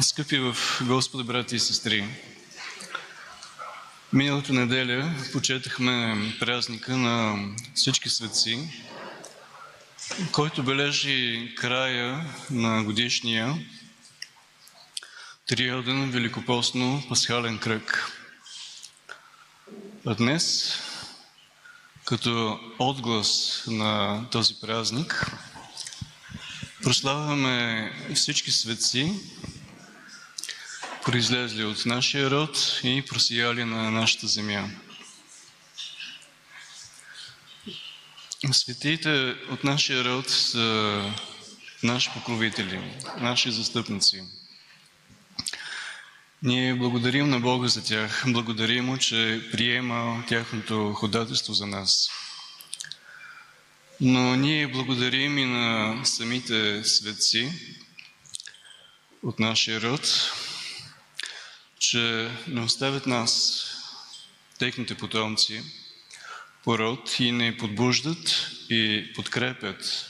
[0.00, 2.08] Скъпи в Господа, брати и сестри,
[4.12, 8.84] миналата неделя почетахме празника на всички светци,
[10.32, 13.54] който бележи края на годишния
[15.46, 18.12] триоден великопостно пасхален кръг.
[20.06, 20.74] А днес,
[22.04, 25.32] като отглас на този празник,
[26.82, 29.20] прославяме всички светци,
[31.06, 34.70] произлезли от нашия род и просияли на нашата земя.
[38.52, 41.02] Светиите от нашия род са
[41.82, 42.80] наши покровители,
[43.20, 44.22] наши застъпници.
[46.42, 48.24] Ние благодарим на Бога за тях.
[48.26, 52.10] Благодарим му, че приема тяхното ходателство за нас.
[54.00, 57.52] Но ние благодарим и на самите светци
[59.22, 60.32] от нашия род,
[61.90, 63.62] че не оставят нас,
[64.58, 65.62] техните потомци,
[66.64, 70.06] пород и не подбуждат и подкрепят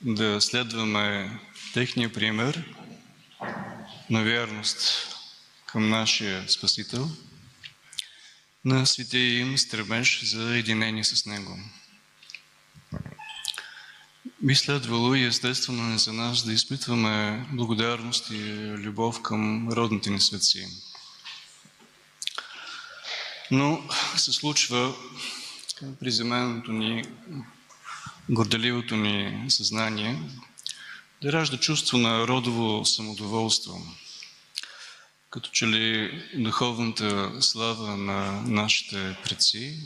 [0.00, 1.38] да следваме
[1.74, 2.74] техния пример
[4.10, 5.08] на вярност
[5.66, 7.10] към нашия Спасител,
[8.64, 11.58] на светия им стремеж за единение с Него.
[14.42, 20.91] Би следвало и естествено за нас да изпитваме благодарност и любов към родните ни светци.
[23.52, 23.82] Но
[24.16, 24.94] се случва
[26.00, 27.04] приземеното ни,
[28.30, 30.18] горделивото ни съзнание
[31.22, 33.86] да ражда чувство на родово самодоволство.
[35.30, 39.80] Като че ли духовната слава на нашите предци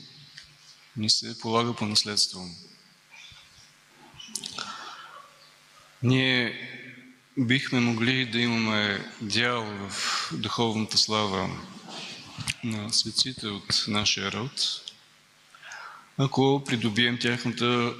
[0.96, 2.40] ни се полага по наследство.
[6.02, 6.68] Ние
[7.38, 9.92] бихме могли да имаме дял в
[10.32, 11.50] духовната слава
[12.66, 14.82] на светците от нашия род,
[16.18, 17.94] ако придобием тяхната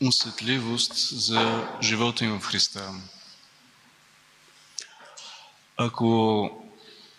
[0.00, 2.94] усетливост за живота им в Христа.
[5.76, 6.50] Ако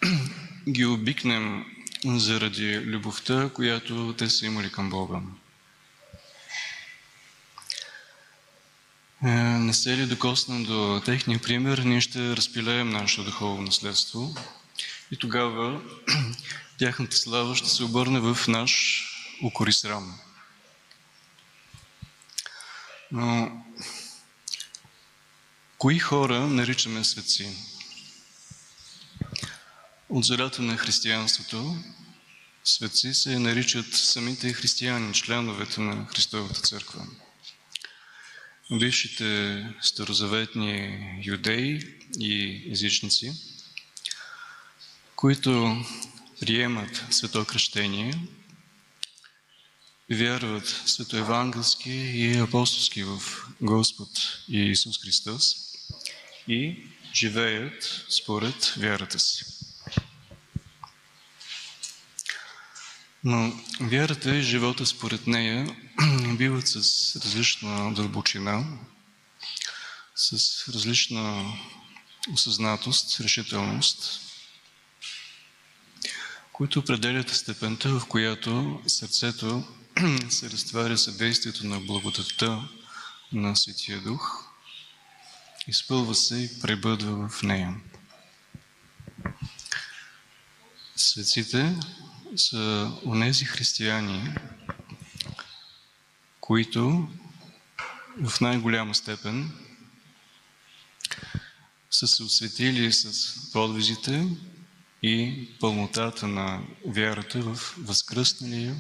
[0.69, 1.65] ги обикнем
[2.05, 5.21] заради любовта, която те са имали към Бога.
[9.21, 14.35] Не се ли докоснем до техния пример, ние ще разпилеем нашето духовно наследство
[15.11, 15.81] и тогава
[16.77, 19.05] тяхната слава ще се обърне в наш
[19.43, 20.19] укори срам.
[23.11, 23.63] Но
[25.77, 27.49] кои хора наричаме светци?
[30.09, 31.77] От зарата на християнството
[32.63, 37.07] светци се наричат самите християни, членовете на Христовата църква.
[38.71, 43.33] Бившите старозаветни юдеи и езичници,
[45.19, 45.85] които
[46.39, 48.19] приемат свето кръщение,
[50.11, 53.21] вярват светоевангелски и апостолски в
[53.61, 54.09] Господ
[54.49, 55.55] Иисус Христос
[56.47, 59.45] и живеят според вярата си.
[63.23, 65.75] Но вярата и живота според нея
[66.37, 68.79] биват с различна дълбочина,
[70.15, 71.53] с различна
[72.33, 74.28] осъзнатост, решителност,
[76.59, 79.63] които определят степента, в която сърцето
[80.29, 82.69] се разтваря съдействието на благодатта
[83.33, 84.45] на Светия Дух,
[85.67, 87.75] изпълва се и пребъдва в нея.
[90.95, 91.75] Светците
[92.35, 94.33] са онези християни,
[96.39, 97.07] които
[98.21, 99.51] в най-голяма степен
[101.91, 104.27] са се осветили с подвизите
[105.03, 108.75] и пълнотата на вярата в възкръсналия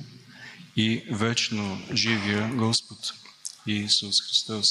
[0.75, 3.13] и вечно живия Господ
[3.67, 4.67] Иисус Христос.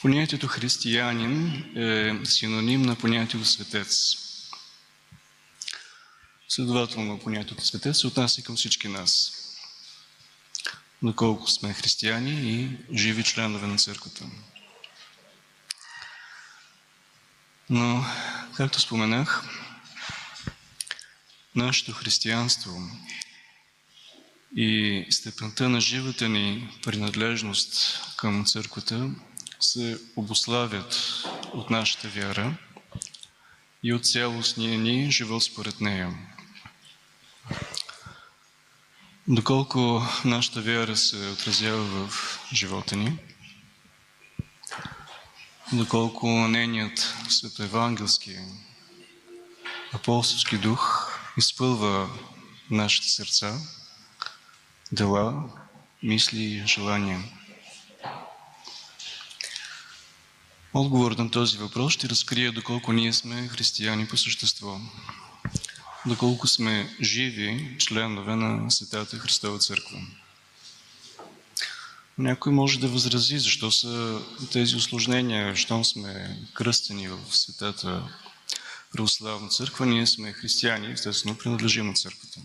[0.00, 4.16] Понятието християнин е синоним на понятието светец.
[6.48, 9.32] Следователно, понятието светец се отнася към всички нас,
[11.02, 14.24] доколко сме християни и живи членове на църквата.
[17.70, 18.04] Но,
[18.56, 19.44] както споменах,
[21.54, 22.80] нашето християнство
[24.56, 29.10] и степента на живата ни принадлежност към църквата
[29.60, 31.22] се обославят
[31.52, 32.54] от нашата вяра
[33.82, 36.14] и от цялостния ни живот според нея.
[39.28, 43.18] Доколко нашата вяра се отразява в живота ни,
[45.72, 48.36] доколко нейният светоевангелски
[49.92, 52.10] апостолски дух изпълва
[52.70, 53.58] нашите сърца,
[54.92, 55.50] дела,
[56.02, 57.24] мисли и желания.
[60.74, 64.80] Отговор на този въпрос ще разкрия доколко ние сме християни по същество,
[66.06, 69.98] доколко сме живи членове на Светата Христова Църква.
[72.18, 74.20] Някой може да възрази защо са
[74.52, 78.08] тези осложнения, щом сме кръстени в Светата
[78.92, 82.40] Православна църква, ние сме християни, естествено принадлежим на църквата.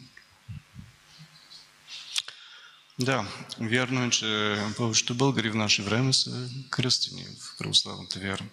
[2.99, 3.27] Да,
[3.59, 8.45] вярно е, че повечето българи в наше време са кръстени в православната вяра.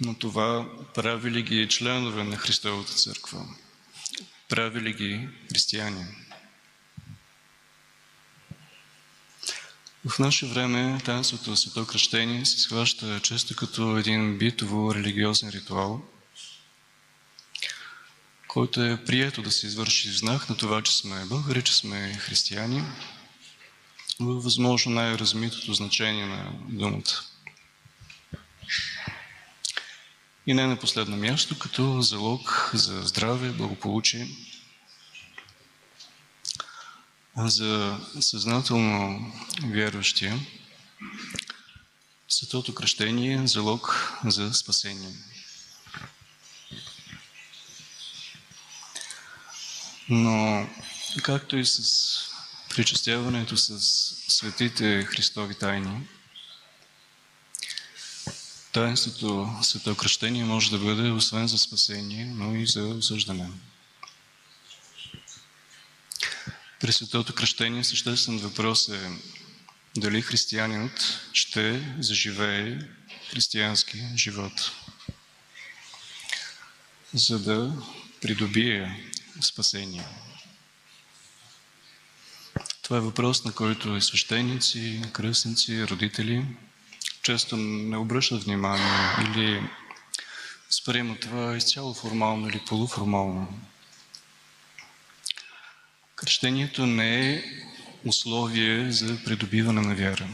[0.00, 3.46] Но това прави ли ги членове на Христовата църква?
[4.48, 6.04] Прави ли ги християни?
[10.08, 16.02] В наше време таинството свето кръщение се схваща често като един битово религиозен ритуал,
[18.48, 22.14] който е прието да се извърши в знак на това, че сме българи, че сме
[22.14, 22.82] християни,
[24.20, 27.12] в възможно най-размитото значение на думата.
[30.46, 34.28] И не на последно място, като залог за здраве, благополучие,
[37.36, 39.32] за съзнателно
[39.64, 40.40] вярващия,
[42.28, 45.12] Светото кръщение е залог за спасение.
[50.08, 50.66] Но
[51.22, 51.80] както и с
[52.70, 53.80] причастяването с
[54.28, 56.08] светите Христови тайни,
[58.72, 63.50] таинството Свето кръщение може да бъде освен за спасение, но и за осъждане.
[66.80, 69.10] При Светото кръщение съществен въпрос е
[69.96, 72.78] дали християнинът ще заживее
[73.30, 74.72] християнски живот,
[77.14, 77.72] за да
[78.20, 80.06] придобие спасение.
[82.82, 86.46] Това е въпрос, на който и свещеници, кръстници, родители
[87.22, 89.70] често не обръщат внимание или
[90.70, 93.60] сприемат това изцяло формално или полуформално.
[96.16, 97.44] Кръщението не е
[98.04, 100.28] условие за придобиване на вяра.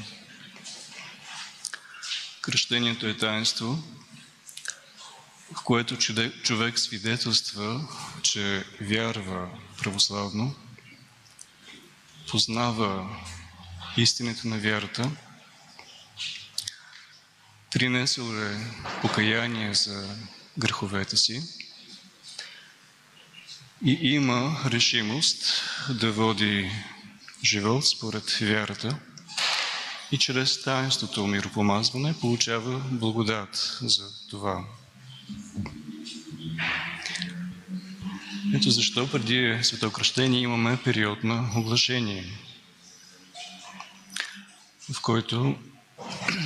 [2.40, 3.82] Кръщението е таинство,
[5.52, 5.96] в което
[6.42, 7.88] човек свидетелства,
[8.22, 10.54] че вярва православно,
[12.28, 13.20] познава
[13.96, 15.10] истината на вярата,
[17.70, 18.66] принесъл е
[19.00, 20.16] покаяние за
[20.58, 21.42] греховете си
[23.84, 26.70] и има решимост да води
[27.44, 28.98] живот според вярата
[30.12, 34.64] и чрез таинството миропомазване получава благодат за това.
[38.54, 42.24] Ето защо преди светокръщение имаме период на оглашение,
[44.92, 45.58] в който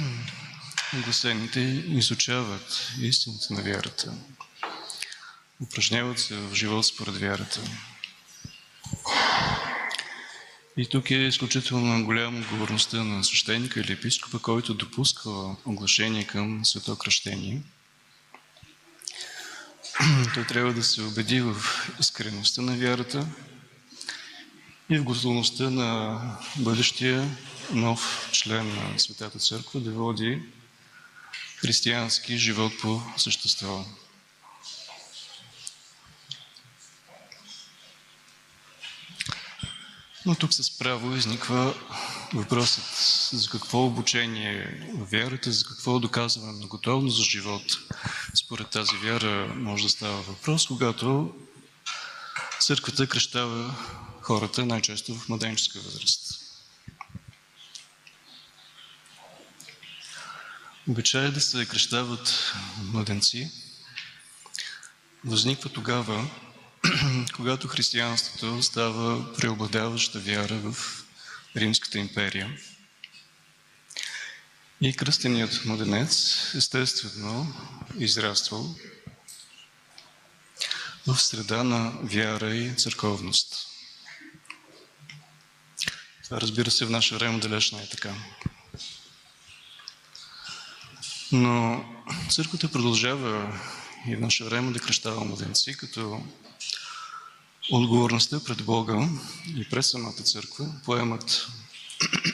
[0.99, 4.13] огласените изучават истината на вярата,
[5.63, 7.61] упражняват се в живот според вярата.
[10.77, 15.31] И тук е изключително голяма отговорността на свещеника или епископа, който допуска
[15.67, 17.63] оглашение към свето кръщение.
[20.35, 21.57] Той трябва да се убеди в
[22.01, 23.27] искреността на вярата
[24.91, 26.21] и в готовността на
[26.57, 27.37] бъдещия
[27.73, 30.43] нов член на Светата Църква да води
[31.57, 33.85] християнски живот по същество.
[40.27, 41.75] Но тук с право изниква
[42.35, 42.85] въпросът
[43.33, 47.63] за какво обучение вярата, за какво доказване на готовност за живот.
[48.35, 51.35] Според тази вяра може да става въпрос, когато
[52.61, 53.75] църквата кръщава
[54.21, 56.41] хората най-често в младенческа възраст.
[60.89, 63.51] Обичай да се кръщават младенци
[65.25, 66.31] възниква тогава,
[67.37, 71.05] когато християнството става преобладаваща вяра в
[71.57, 72.59] Римската империя.
[74.81, 77.55] И кръстеният младенец естествено
[77.99, 78.75] израствал
[81.07, 83.67] в среда на вяра и църковност.
[86.25, 88.15] Това разбира се в наше време далеч не е така.
[91.33, 91.85] Но
[92.31, 93.61] църквата продължава
[94.09, 96.23] и в наше време да кръщава младенци, като
[97.71, 99.09] отговорността пред Бога
[99.57, 101.47] и през самата църква поемат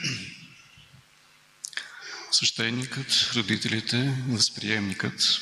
[2.30, 5.40] свещеникът, родителите, възприемникът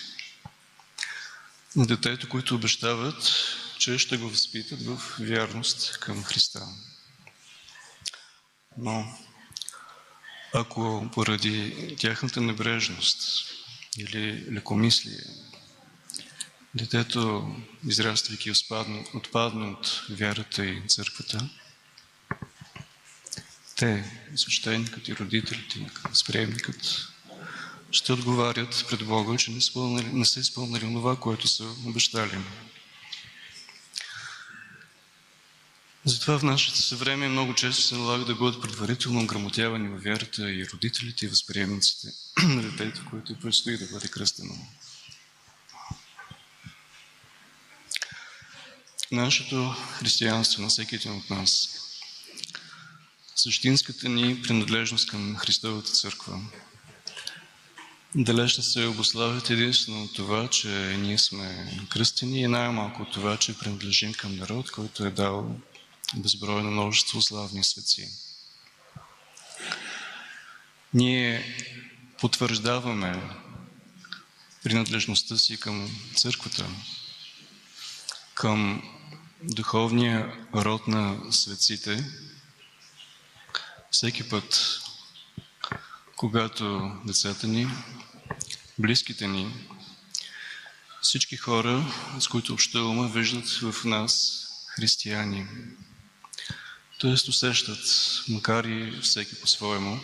[1.76, 3.32] на детето, които обещават,
[3.78, 6.66] че ще го възпитат в вярност към Христа.
[8.78, 9.18] Но
[10.54, 13.44] ако поради тяхната небрежност
[13.98, 15.49] или лекомислие
[16.74, 17.54] детето,
[17.88, 18.52] израствайки,
[19.14, 21.48] отпадне от вярата и църквата,
[23.76, 24.04] те,
[24.36, 27.08] свещеникът и родителите, възприемникът,
[27.90, 32.38] ще отговарят пред Бога, че не, изпълнали, не са изпълнили това, което са обещали.
[36.04, 40.66] Затова в нашето съвремие много често се налага да бъдат предварително грамотявани във вярата и
[40.68, 42.08] родителите и възприемниците
[42.42, 44.54] на детето, което предстои да бъде кръстено.
[49.12, 51.68] Нашето християнство на всеки един от нас,
[53.36, 56.40] същинската ни принадлежност към Христовата църква,
[58.14, 63.36] далеч не се обославят единствено от това, че ние сме кръстени и най-малко от това,
[63.36, 65.60] че принадлежим към народ, който е дал
[66.16, 68.08] безбройно множество славни светци.
[70.94, 71.56] Ние
[72.20, 73.22] потвърждаваме
[74.62, 76.66] принадлежността си към църквата,
[78.40, 78.82] към
[79.42, 82.04] духовния род на светците,
[83.90, 84.80] всеки път,
[86.16, 87.68] когато децата ни,
[88.78, 89.66] близките ни,
[91.02, 94.44] всички хора, с които общуваме, виждат в нас
[94.76, 95.46] християни.
[96.98, 97.84] Тоест усещат,
[98.28, 100.00] макар и всеки по-своему,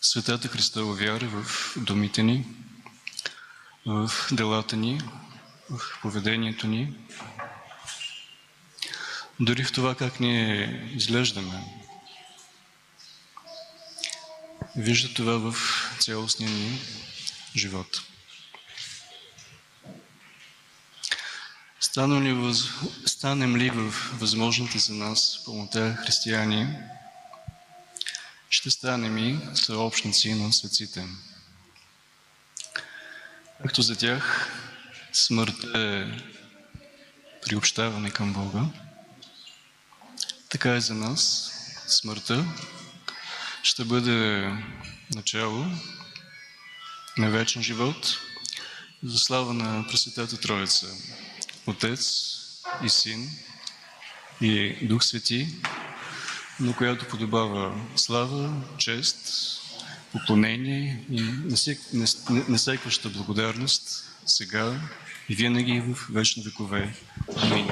[0.00, 2.46] Светата Христова вяра в думите ни,
[3.86, 5.00] в делата ни,
[5.70, 6.94] в поведението ни,
[9.40, 11.64] дори в това как ние изглеждаме.
[14.76, 15.56] Вижда това в
[16.00, 16.80] цялостния ни
[17.56, 18.02] живот.
[21.80, 22.68] Станем ли, въз...
[23.06, 26.68] Станем ли в възможните за нас пълнота християни,
[28.50, 31.06] ще станем и съобщници на светците.
[33.62, 34.52] Както за тях
[35.16, 36.20] смъртта е
[37.42, 38.64] приобщаване към Бога,
[40.48, 41.52] така и за нас.
[41.86, 42.44] Смъртта
[43.62, 44.50] ще бъде
[45.14, 45.66] начало
[47.18, 48.18] на вечен живот.
[49.02, 50.86] За слава на Пресветата Троица,
[51.66, 52.32] Отец
[52.84, 53.30] и Син
[54.40, 55.48] и Дух Свети,
[56.60, 59.28] на която подобава слава, чест,
[60.12, 61.22] поклонение и
[62.48, 64.80] несекваща благодарност сега
[65.28, 66.94] и винаги в вечни векове.
[67.36, 67.68] Амин.